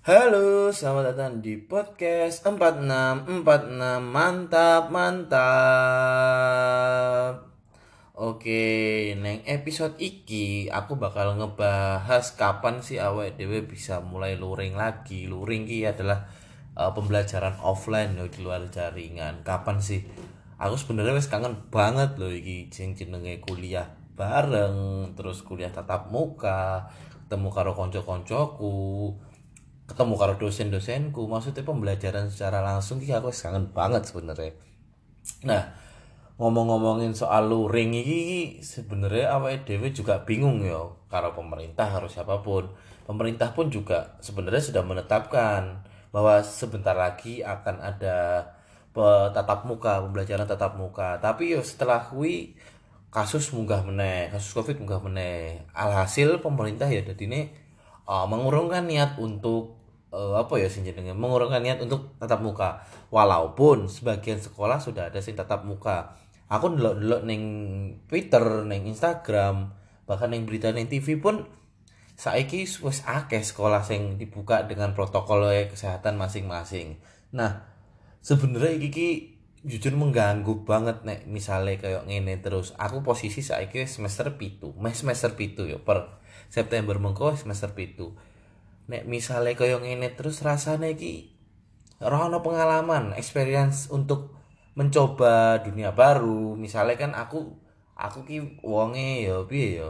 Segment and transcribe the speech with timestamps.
[0.00, 5.44] Halo, selamat datang di podcast 4646 Mantap, mantap.
[8.16, 15.28] Oke, neng episode iki aku bakal ngebahas kapan sih awet dewe bisa mulai luring lagi.
[15.28, 16.32] Luring ki adalah
[16.80, 19.44] uh, pembelajaran offline loh di luar jaringan.
[19.44, 20.00] Kapan sih?
[20.56, 26.88] Aku sebenarnya wes kangen banget loh iki jenenge kuliah bareng Terus kuliah tatap muka
[27.28, 28.80] Ketemu karo konco-koncoku
[29.90, 31.26] ketemu karo dosen-dosenku.
[31.26, 34.54] Maksudnya pembelajaran secara langsung sih aku kangen banget sebenarnya.
[35.42, 35.74] Nah
[36.40, 38.20] ngomong-ngomongin soal luring ini
[38.64, 40.80] sebenarnya awal dewe juga bingung ya
[41.10, 42.70] karo pemerintah harus siapa pun.
[43.04, 45.82] Pemerintah pun juga sebenarnya sudah menetapkan
[46.14, 48.46] bahwa sebentar lagi akan ada
[49.34, 51.18] tatap muka pembelajaran tatap muka.
[51.18, 52.54] Tapi yo setelah kui
[53.10, 55.66] kasus munggah meneh kasus covid munggah meneh.
[55.74, 57.50] Alhasil pemerintah ya jadi ini
[58.06, 59.79] uh, mengurungkan niat untuk
[60.10, 62.82] uh, apa ya sih jenenge mengurungkan niat untuk tatap muka.
[63.10, 66.14] Walaupun sebagian sekolah sudah ada sing tatap muka.
[66.50, 67.42] Aku ndelok-ndelok ning
[68.10, 69.70] Twitter ning Instagram
[70.10, 71.46] bahkan ning berita ning TV pun
[72.18, 76.98] saiki wis akeh sekolah sing dibuka dengan protokol kesehatan masing-masing.
[77.30, 77.70] Nah
[78.18, 79.08] sebenarnya iki ki
[79.60, 82.74] jujur mengganggu banget nek misalnya kayak ngene terus.
[82.74, 86.18] Aku posisi saiki semester pitu semester pitu ya per
[86.50, 88.18] September mengko semester pitu
[88.90, 91.30] nek misalnya kaya ngene terus rasanya ki
[92.02, 94.34] rono pengalaman experience untuk
[94.74, 96.58] mencoba dunia baru.
[96.58, 97.54] Misalnya kan aku
[97.94, 99.88] aku ki wonge ya piye ya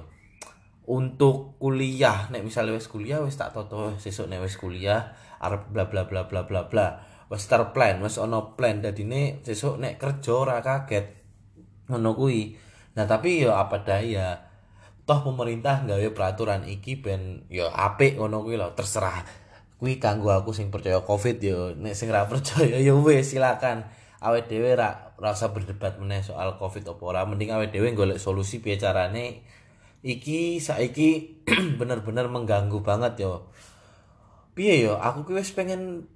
[0.85, 2.29] untuk kuliah.
[2.29, 6.29] Nek misalnya wes kuliah wes tak toto sesuk nek wes kuliah arep bla bla bla
[6.29, 6.89] bla bla bla.
[7.33, 11.07] Wes terplan wes ono plan dadine sesuk nek kerja ora kaget.
[11.89, 12.13] Ngono
[12.91, 14.50] nah tapi ya apa daya
[15.11, 18.71] toh pemerintah nggawe peraturan iki ben ya apik ngono kuwi lho.
[18.79, 19.27] Terserah
[19.83, 23.91] kuwi kanggo aku sing percaya covid yo nek sing ora percaya ya wis silakan.
[24.23, 27.27] Awet dhewe ra rasa berdebat meneh soal covid apa ora.
[27.27, 29.43] Mending awet dhewe golek solusi piye carane.
[30.07, 31.43] Iki saiki
[31.83, 33.51] bener-bener mengganggu banget yo
[34.55, 36.07] piye yo aku ki wis pengen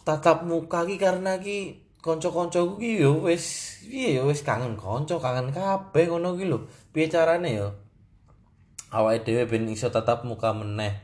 [0.00, 3.44] tatap muka ki karena ki kanca-kancaku ki yo wis
[3.84, 6.64] piye yo wis kangen kanca kangen kabeh ngono ki lho.
[6.88, 7.83] Piye carane yo
[8.94, 10.94] awake dhewe ben iso tatap muka meneh.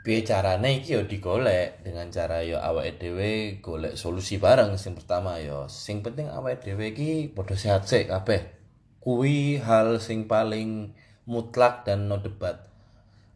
[0.00, 1.84] Piye carane iki yo digolek.
[1.84, 5.68] Dengan cara yo awake dhewe golek solusi bareng sing pertama yo.
[5.68, 8.48] Sing penting awake dhewe iki padha sehat sik kabeh.
[9.04, 10.96] Kuwi hal sing paling
[11.28, 12.68] mutlak dan no debat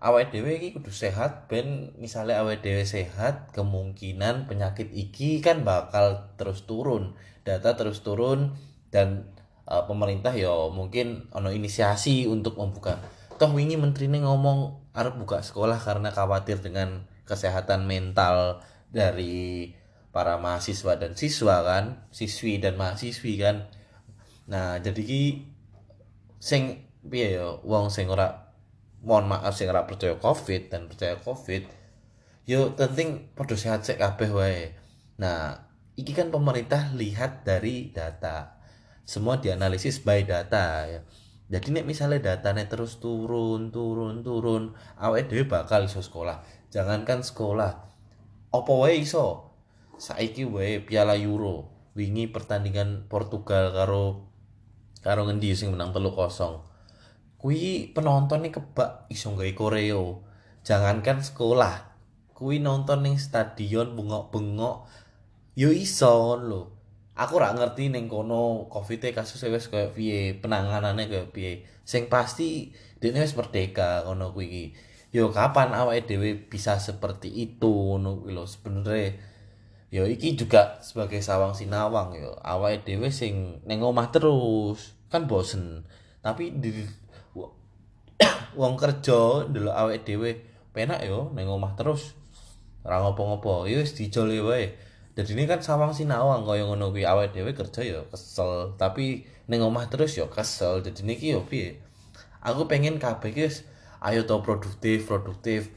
[0.03, 6.35] awake dhewe iki kudu sehat ben misalnya awake dhewe sehat kemungkinan penyakit iki kan bakal
[6.35, 7.15] terus turun.
[7.47, 8.59] Data terus turun
[8.91, 9.31] dan
[9.67, 12.99] uh, pemerintah ya mungkin ono inisiasi untuk membuka.
[13.37, 18.61] Toh wingi menteri ini ngomong harus buka sekolah karena khawatir dengan kesehatan mental
[18.93, 19.73] dari
[20.13, 23.67] para mahasiswa dan siswa kan siswi dan mahasiswi kan.
[24.47, 25.23] Nah jadi ki
[26.37, 28.53] sing piye ya wong sing ora
[29.03, 31.67] mohon maaf sing ora percaya covid dan percaya covid
[32.47, 34.77] yo penting padha sehat sik kabeh wae.
[35.17, 35.57] Nah
[35.97, 38.62] iki kan pemerintah lihat dari data
[39.03, 41.01] semua dianalisis by data ya.
[41.53, 46.41] Jadi nek misalnya datanya terus turun turun turun awet dhewe bakal iso sekolah.
[46.73, 47.77] Jangankan sekolah
[48.49, 49.53] opo wae iso?
[50.01, 54.33] Saiki wae piala euro wingi pertandingan Portugal karo
[55.05, 56.65] karo ngendi sing menang telu kosong.
[57.37, 60.25] Kui penonton nih kebak iso gawe koreo.
[60.63, 61.93] Jangankan sekolah
[62.33, 64.89] kui nonton ning stadion bengok-bengok
[65.55, 66.82] yo iso lo
[67.23, 71.63] aku ora ngerti ning kono covid kasus wis koyo piye penanganane koyo piye.
[71.87, 74.75] Sing pasti dene wis merdeka ngono kuwi
[75.15, 78.45] yo kapan awake dhewe bisa seperti itu ngono kuwi lho?
[78.51, 79.05] Sebenere
[79.95, 82.35] yo iki juga sebagai sawang sinawang yo.
[82.43, 85.87] Awake dhewe sing ning omah terus kan bosen.
[86.19, 86.83] Tapi di
[88.61, 90.31] wong kerja ndelok awake dhewe
[90.75, 92.19] penak yo ning omah terus.
[92.83, 97.05] Ora ngopo-ngopo yo wis dijole wae jadi ini kan sawang sinawang kaya ngono kuwi?
[97.05, 100.81] Awake dhewe kerja ya kesel tapi ning omah terus ya kesel.
[100.81, 101.85] Jadi niki yo piye?
[102.41, 103.45] Aku pengen kabeh ki
[104.01, 105.69] ayo to produktif produktif.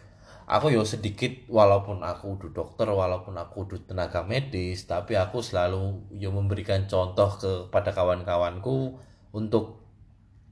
[0.47, 6.05] Aku yo sedikit walaupun aku udah dokter walaupun aku udah tenaga medis tapi aku selalu
[6.15, 9.01] yo memberikan contoh kepada kawan-kawanku
[9.35, 9.83] untuk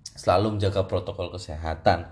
[0.03, 2.12] selalu menjaga protokol kesehatan.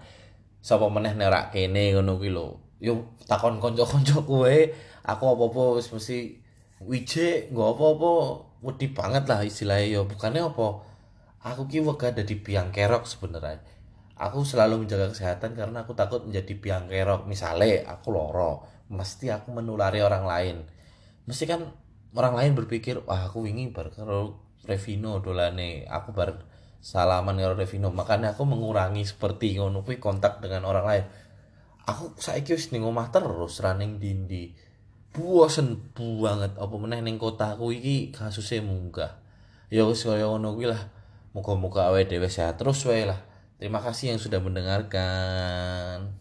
[0.63, 2.63] Sapa meneh nerak kene ngono kuwi lho.
[2.79, 4.56] Yo takon kanca-kanca kowe
[5.03, 6.40] aku apa-apa wis mesti
[6.86, 8.13] wije nggak apa-apa.
[8.62, 10.01] Wedi banget lah istilahnya ya.
[10.06, 10.68] Bukannya apa?
[11.42, 13.57] Aku ki wega dari biang kerok sebenarnya.
[14.22, 17.25] Aku selalu menjaga kesehatan karena aku takut menjadi biang kerok.
[17.25, 18.62] Misalnya aku loro
[18.94, 20.57] mesti aku menulari orang lain.
[21.25, 21.66] Mesti kan
[22.13, 25.89] orang lain berpikir wah aku ingin bar karo Revino dolane.
[25.89, 26.45] Aku bar
[26.77, 27.89] salaman karo Revino.
[27.89, 31.06] Makanya aku mengurangi seperti ngono kontak dengan orang lain.
[31.89, 34.54] Aku saiki wis ning omah terus running dindi
[35.12, 39.19] bosen banget apa meneh ning kotaku iki kasusnya munggah.
[39.72, 40.92] Ya wis kaya ngono kuwi lah.
[41.31, 43.19] Muga-muga awake dhewe sehat terus wae lah.
[43.56, 46.20] Terima kasih yang sudah mendengarkan